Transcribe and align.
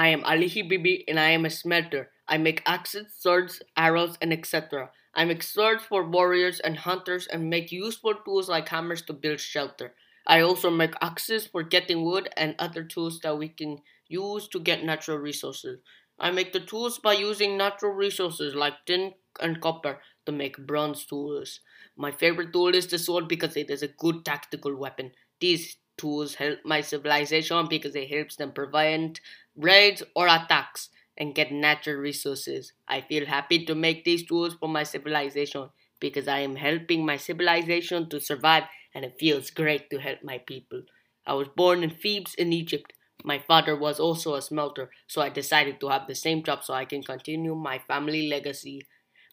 I 0.00 0.08
am 0.08 0.24
Alihi 0.24 0.62
Bibi 0.66 1.04
and 1.08 1.20
I 1.20 1.28
am 1.32 1.44
a 1.44 1.50
smelter. 1.50 2.10
I 2.26 2.38
make 2.38 2.62
axes, 2.64 3.12
swords, 3.18 3.60
arrows, 3.76 4.16
and 4.22 4.32
etc. 4.32 4.90
I 5.14 5.26
make 5.26 5.42
swords 5.42 5.84
for 5.84 6.08
warriors 6.08 6.58
and 6.58 6.78
hunters 6.78 7.26
and 7.26 7.50
make 7.50 7.70
useful 7.70 8.14
tools 8.14 8.48
like 8.48 8.70
hammers 8.70 9.02
to 9.02 9.12
build 9.12 9.40
shelter. 9.40 9.92
I 10.26 10.40
also 10.40 10.70
make 10.70 10.94
axes 11.02 11.46
for 11.46 11.62
getting 11.62 12.02
wood 12.02 12.30
and 12.34 12.54
other 12.58 12.82
tools 12.82 13.20
that 13.20 13.36
we 13.36 13.50
can 13.50 13.82
use 14.08 14.48
to 14.48 14.58
get 14.58 14.82
natural 14.84 15.18
resources. 15.18 15.80
I 16.18 16.30
make 16.30 16.54
the 16.54 16.60
tools 16.60 16.98
by 16.98 17.12
using 17.12 17.58
natural 17.58 17.92
resources 17.92 18.54
like 18.54 18.86
tin 18.86 19.12
and 19.38 19.60
copper 19.60 20.00
to 20.24 20.32
make 20.32 20.66
bronze 20.66 21.04
tools. 21.04 21.60
My 21.94 22.10
favorite 22.10 22.54
tool 22.54 22.74
is 22.74 22.86
the 22.86 22.98
sword 22.98 23.28
because 23.28 23.54
it 23.54 23.68
is 23.68 23.82
a 23.82 23.88
good 23.88 24.24
tactical 24.24 24.74
weapon. 24.76 25.12
These 25.40 25.76
tools 26.00 26.34
help 26.36 26.58
my 26.64 26.80
civilization 26.80 27.66
because 27.68 27.94
it 27.94 28.08
helps 28.08 28.36
them 28.36 28.52
prevent 28.52 29.20
raids 29.56 30.02
or 30.16 30.26
attacks 30.26 30.88
and 31.18 31.34
get 31.34 31.52
natural 31.52 31.96
resources. 31.96 32.72
I 32.88 33.02
feel 33.02 33.26
happy 33.26 33.64
to 33.66 33.74
make 33.74 34.04
these 34.04 34.26
tools 34.26 34.54
for 34.54 34.68
my 34.68 34.84
civilization 34.84 35.68
because 36.00 36.26
I 36.26 36.38
am 36.40 36.56
helping 36.56 37.04
my 37.04 37.16
civilization 37.18 38.08
to 38.08 38.20
survive 38.20 38.64
and 38.94 39.04
it 39.04 39.18
feels 39.20 39.50
great 39.50 39.90
to 39.90 40.00
help 40.00 40.24
my 40.24 40.38
people. 40.38 40.82
I 41.26 41.34
was 41.34 41.48
born 41.48 41.82
in 41.82 41.90
Thebes 41.90 42.34
in 42.34 42.52
Egypt. 42.52 42.94
My 43.22 43.38
father 43.38 43.76
was 43.76 44.00
also 44.00 44.34
a 44.34 44.40
smelter, 44.42 44.90
so 45.06 45.20
I 45.20 45.28
decided 45.28 45.78
to 45.80 45.88
have 45.88 46.06
the 46.06 46.14
same 46.14 46.42
job 46.42 46.64
so 46.64 46.72
I 46.72 46.86
can 46.86 47.02
continue 47.02 47.54
my 47.54 47.78
family 47.78 48.28
legacy. 48.28 48.86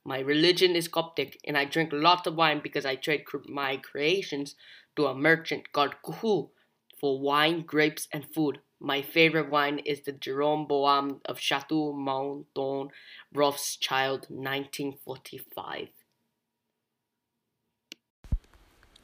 My 0.03 0.19
religion 0.19 0.75
is 0.75 0.87
Coptic, 0.89 1.39
and 1.45 1.57
I 1.57 1.65
drink 1.65 1.91
lots 1.93 2.27
of 2.27 2.35
wine 2.35 2.59
because 2.61 2.85
I 2.85 2.95
trade 2.95 3.23
my 3.47 3.77
creations 3.77 4.55
to 4.97 5.05
a 5.07 5.15
merchant 5.15 5.71
called 5.71 5.95
Kuhu 6.03 6.49
for 6.99 7.19
wine, 7.19 7.61
grapes, 7.61 8.07
and 8.11 8.25
food. 8.25 8.59
My 8.79 9.01
favorite 9.01 9.49
wine 9.49 9.79
is 9.79 10.01
the 10.01 10.11
Jeroboam 10.11 11.21
of 11.25 11.39
Chateau 11.39 11.93
Mouton 11.93 12.89
Rothschild 13.33 14.27
1945. 14.29 15.87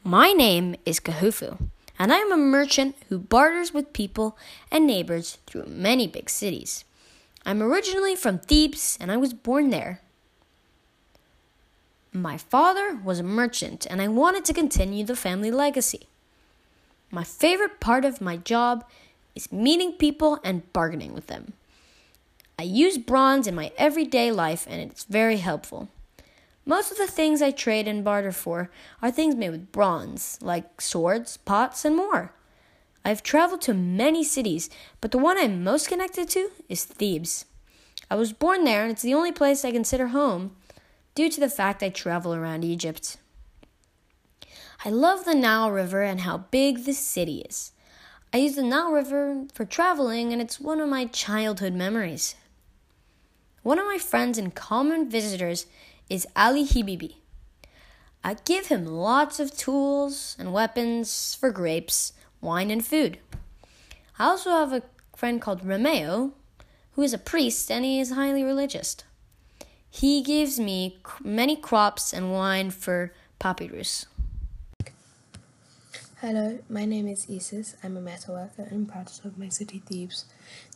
My 0.03 0.33
name 0.33 0.75
is 0.85 0.99
Kahufu, 0.99 1.69
and 1.97 2.11
I 2.11 2.17
am 2.17 2.31
a 2.31 2.37
merchant 2.37 2.95
who 3.09 3.17
barters 3.17 3.73
with 3.73 3.93
people 3.93 4.37
and 4.69 4.85
neighbors 4.85 5.37
through 5.47 5.65
many 5.65 6.07
big 6.07 6.29
cities. 6.29 6.83
I'm 7.45 7.63
originally 7.63 8.15
from 8.15 8.39
Thebes, 8.39 8.97
and 9.01 9.11
I 9.11 9.17
was 9.17 9.33
born 9.33 9.69
there. 9.69 10.01
My 12.11 12.37
father 12.37 12.99
was 13.03 13.19
a 13.19 13.23
merchant, 13.23 13.87
and 13.89 14.01
I 14.01 14.07
wanted 14.07 14.45
to 14.45 14.53
continue 14.53 15.03
the 15.03 15.15
family 15.15 15.49
legacy. 15.49 16.07
My 17.13 17.23
favorite 17.23 17.79
part 17.79 18.05
of 18.05 18.21
my 18.21 18.37
job 18.37 18.83
is 19.35 19.51
meeting 19.51 19.91
people 19.93 20.39
and 20.43 20.73
bargaining 20.73 21.13
with 21.13 21.27
them. 21.27 21.53
I 22.57 22.63
use 22.63 22.97
bronze 22.97 23.45
in 23.45 23.53
my 23.53 23.71
everyday 23.77 24.31
life 24.31 24.65
and 24.67 24.81
it's 24.81 25.03
very 25.03 25.37
helpful. 25.37 25.89
Most 26.65 26.91
of 26.91 26.97
the 26.97 27.05
things 27.05 27.39
I 27.39 27.51
trade 27.51 27.87
and 27.87 28.03
barter 28.03 28.31
for 28.31 28.71
are 28.99 29.11
things 29.11 29.35
made 29.35 29.51
with 29.51 29.71
bronze, 29.71 30.39
like 30.41 30.81
swords, 30.81 31.37
pots, 31.37 31.85
and 31.85 31.95
more. 31.95 32.33
I've 33.05 33.21
traveled 33.21 33.61
to 33.63 33.75
many 33.75 34.23
cities, 34.23 34.71
but 34.99 35.11
the 35.11 35.19
one 35.19 35.37
I'm 35.37 35.63
most 35.63 35.89
connected 35.89 36.29
to 36.29 36.49
is 36.67 36.83
Thebes. 36.83 37.45
I 38.09 38.15
was 38.15 38.33
born 38.33 38.63
there 38.63 38.81
and 38.81 38.91
it's 38.91 39.03
the 39.03 39.13
only 39.13 39.31
place 39.31 39.63
I 39.63 39.71
consider 39.71 40.07
home 40.07 40.55
due 41.13 41.29
to 41.29 41.39
the 41.39 41.47
fact 41.47 41.83
I 41.83 41.89
travel 41.89 42.33
around 42.33 42.63
Egypt. 42.63 43.17
I 44.85 44.89
love 44.89 45.25
the 45.25 45.35
Nile 45.35 45.71
River 45.71 46.01
and 46.01 46.21
how 46.21 46.39
big 46.51 46.85
the 46.85 46.93
city 46.93 47.45
is. 47.47 47.71
I 48.33 48.37
use 48.37 48.55
the 48.55 48.63
Nile 48.63 48.91
River 48.91 49.45
for 49.53 49.65
traveling, 49.65 50.33
and 50.33 50.41
it's 50.41 50.59
one 50.59 50.79
of 50.79 50.89
my 50.89 51.05
childhood 51.05 51.73
memories. 51.73 52.35
One 53.61 53.79
of 53.79 53.85
my 53.85 53.97
friends 53.97 54.37
and 54.37 54.53
common 54.53 55.09
visitors 55.09 55.67
is 56.09 56.27
Ali 56.35 56.65
Hibibi. 56.65 57.15
I 58.23 58.35
give 58.45 58.67
him 58.67 58.85
lots 58.85 59.39
of 59.39 59.55
tools 59.55 60.35
and 60.39 60.53
weapons 60.53 61.35
for 61.35 61.51
grapes, 61.51 62.13
wine, 62.41 62.71
and 62.71 62.85
food. 62.85 63.19
I 64.17 64.25
also 64.25 64.49
have 64.51 64.73
a 64.73 64.83
friend 65.15 65.41
called 65.41 65.65
Romeo, 65.65 66.33
who 66.93 67.01
is 67.01 67.13
a 67.13 67.17
priest 67.17 67.71
and 67.71 67.83
he 67.83 67.99
is 67.99 68.11
highly 68.11 68.43
religious. 68.43 68.97
He 69.89 70.21
gives 70.21 70.59
me 70.59 70.97
many 71.23 71.55
crops 71.55 72.13
and 72.13 72.31
wine 72.31 72.71
for 72.71 73.13
papyrus. 73.39 74.05
Hello, 76.25 76.57
my 76.69 76.85
name 76.85 77.09
is 77.09 77.27
Isis. 77.29 77.75
I'm 77.83 77.97
a 77.97 77.99
metal 77.99 78.35
worker 78.35 78.65
and 78.71 78.87
proud 78.87 79.07
to 79.07 79.13
serve 79.13 79.37
my 79.37 79.49
city, 79.49 79.83
Thebes. 79.85 80.23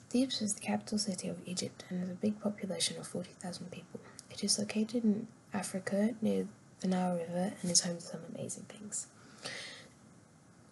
Thebes 0.10 0.42
is 0.42 0.56
the 0.56 0.60
capital 0.60 0.98
city 0.98 1.30
of 1.30 1.38
Egypt 1.46 1.86
and 1.88 2.02
has 2.02 2.10
a 2.10 2.16
big 2.16 2.42
population 2.42 2.98
of 2.98 3.08
40,000 3.08 3.72
people. 3.72 4.02
It 4.30 4.44
is 4.44 4.60
located 4.60 5.06
in 5.06 5.28
Africa 5.54 6.16
near 6.22 6.50
the 6.82 6.90
Nile 6.90 7.16
River 7.16 7.54
and 7.62 7.72
is 7.72 7.80
home 7.80 7.96
to 7.96 8.02
some 8.02 8.20
amazing 8.36 8.64
things. 8.64 9.08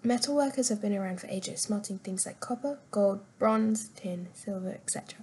Metal 0.04 0.36
workers 0.36 0.68
have 0.68 0.82
been 0.82 0.94
around 0.94 1.22
for 1.22 1.28
ages, 1.28 1.62
smelting 1.62 2.00
things 2.00 2.26
like 2.26 2.42
copper, 2.42 2.78
gold, 2.92 3.22
bronze, 3.40 3.88
tin, 3.96 4.28
silver, 4.34 4.72
etc. 4.72 5.20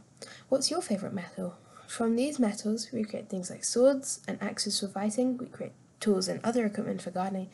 What's 0.48 0.70
your 0.70 0.80
favourite 0.80 1.14
metal? 1.14 1.56
From 1.86 2.16
these 2.16 2.38
metals, 2.38 2.88
we 2.91 3.04
create 3.04 3.28
things 3.28 3.50
like 3.50 3.66
swords 3.66 4.22
and 4.26 4.42
axes 4.42 4.80
for 4.80 4.88
fighting. 4.88 5.36
We 5.36 5.44
create 5.44 5.72
tools 6.02 6.28
and 6.28 6.40
other 6.44 6.66
equipment 6.66 7.00
for 7.00 7.10
gardening. 7.10 7.48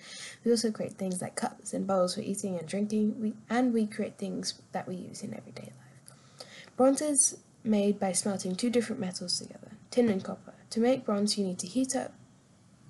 We 0.44 0.50
also 0.50 0.72
create 0.72 0.94
things 0.94 1.22
like 1.22 1.36
cups 1.36 1.72
and 1.72 1.86
bowls 1.86 2.16
for 2.16 2.22
eating 2.22 2.59
and 2.59 2.66
drinking, 2.66 3.20
we, 3.20 3.34
and 3.48 3.72
we 3.72 3.86
create 3.86 4.19
things 4.19 4.60
that 4.72 4.88
we 4.88 4.97
use 4.97 5.22
in 5.22 5.34
everyday 5.34 5.70
life. 5.78 6.47
Bronze 6.76 7.03
is 7.03 7.38
made 7.62 8.00
by 8.00 8.12
smelting 8.12 8.56
two 8.56 8.70
different 8.70 9.00
metals 9.00 9.38
together, 9.38 9.72
tin 9.91 10.08
and 10.08 10.25
copper. 10.25 10.54
To 10.70 10.81
make 10.81 11.04
bronze, 11.04 11.38
you 11.38 11.44
need 11.44 11.58
to 11.60 11.66
heat 11.66 11.94
up 11.94 12.12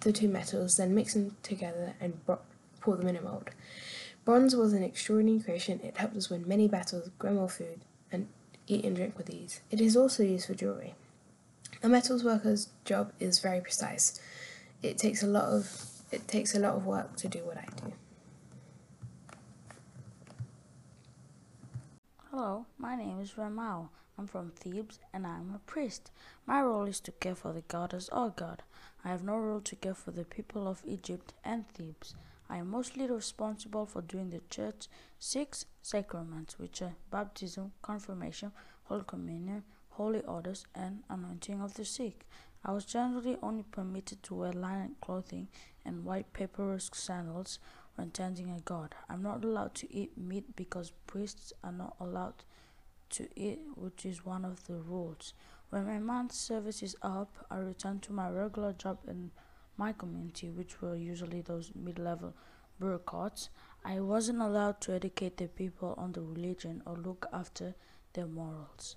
the 0.01 0.13
two 0.13 0.29
metals, 0.29 0.77
then 0.77 0.95
mix 0.95 1.15
them 1.15 1.37
together 1.43 1.95
and 2.01 2.21
pour 2.81 2.97
them 2.97 3.09
in 3.09 3.17
a 3.17 3.21
mold. 3.21 3.51
Bronze 4.25 4.55
was 4.55 4.73
an 4.73 4.83
extraordinary 4.83 5.41
creation. 5.41 5.81
It 5.83 5.97
helped 5.97 6.17
us 6.17 6.31
win 6.31 6.47
many 6.47 6.69
battles, 6.69 7.11
grow 7.19 7.33
more 7.33 7.49
food, 7.49 7.81
and 8.13 8.29
eat 8.67 8.85
and 8.85 8.95
drink 8.95 9.17
with 9.17 9.31
ease. 9.31 9.61
It 9.71 9.81
is 9.81 9.97
also 9.97 10.23
used 10.23 10.47
for 10.47 10.55
jewelry. 10.55 10.95
A 11.83 11.89
metals 11.89 12.25
worker's 12.25 12.69
job 12.85 13.13
is 13.19 13.39
very 13.39 13.61
precise 13.61 14.21
it 14.83 14.99
takes 14.99 15.23
a 15.23 15.27
lot 15.27 15.45
of 15.45 15.85
it 16.11 16.27
takes 16.27 16.55
a 16.55 16.59
lot 16.59 16.75
of 16.75 16.87
work 16.87 17.17
to 17.17 17.29
do 17.29 17.41
what 17.41 17.59
I 17.59 17.67
do. 17.77 17.93
Hello, 22.31 22.67
my 22.79 22.97
name 22.97 23.21
is 23.21 23.33
Ramao. 23.33 23.89
I'm 24.17 24.27
from 24.27 24.51
Thebes 24.51 24.99
and 25.13 25.27
I'm 25.27 25.53
a 25.55 25.59
priest. 25.71 26.11
My 26.47 26.63
role 26.63 26.85
is 26.85 27.01
to 27.01 27.13
care 27.13 27.35
for 27.35 27.53
the 27.53 27.63
goddess 27.63 28.09
or 28.11 28.31
god. 28.31 28.63
I 29.05 29.09
have 29.09 29.23
no 29.23 29.37
role 29.37 29.61
to 29.61 29.77
care 29.77 29.95
for 29.95 30.11
the 30.11 30.25
people 30.25 30.67
of 30.67 30.83
Egypt 30.87 31.35
and 31.45 31.69
Thebes. 31.69 32.15
I 32.49 32.57
am 32.57 32.71
mostly 32.71 33.07
responsible 33.07 33.87
for 33.87 34.03
doing 34.03 34.31
the 34.31 34.41
church 34.49 34.89
six 35.19 35.67
sacraments, 35.83 36.59
which 36.59 36.81
are 36.81 36.95
baptism, 37.11 37.73
confirmation, 37.83 38.53
Holy 38.85 39.05
Communion, 39.07 39.65
holy 39.99 40.21
orders, 40.21 40.65
and 40.77 41.03
anointing 41.11 41.61
of 41.61 41.75
the 41.75 41.85
sick. 41.85 42.25
I 42.65 42.71
was 42.73 42.85
generally 42.85 43.37
only 43.43 43.65
permitted 43.65 44.23
to 44.23 44.35
wear 44.37 44.53
linen 44.53 44.95
clothing 45.01 45.49
and 45.85 46.05
white 46.05 46.33
papyrus 46.33 46.89
sandals 46.95 47.59
when 47.97 48.11
tending 48.11 48.49
a 48.49 48.61
god. 48.61 48.95
I'm 49.09 49.23
not 49.25 49.45
allowed 49.45 49.75
to 49.75 49.93
eat 49.93 50.17
meat 50.17 50.55
because 50.55 50.93
priests 51.09 51.53
are 51.65 51.73
not 51.73 51.97
allowed 51.99 52.45
to 53.11 53.29
eat, 53.35 53.59
which 53.75 54.07
is 54.07 54.25
one 54.25 54.45
of 54.45 54.65
the 54.69 54.77
rules. 54.77 55.35
When 55.71 55.87
my 55.87 55.99
month's 55.99 56.39
service 56.39 56.81
is 56.81 56.95
up, 57.03 57.45
I 57.51 57.57
return 57.59 57.99
to 58.01 58.13
my 58.13 58.31
regular 58.31 58.73
job 58.73 58.99
in 59.09 59.33
my 59.77 59.93
community, 59.93 60.49
which 60.51 60.81
were 60.81 60.95
usually 60.95 61.41
those 61.41 61.73
mid 61.75 61.99
level 61.99 62.35
bureaucrats. 62.79 63.51
I 63.85 63.99
wasn't 63.99 64.43
allowed 64.43 64.81
to 64.83 64.93
educate 64.93 65.39
the 65.39 65.49
people 65.49 65.95
on 65.99 66.13
the 66.13 66.23
religion 66.23 66.83
or 66.87 66.97
look 66.97 67.27
after 67.33 67.75
their 68.13 68.27
morals. 68.27 68.95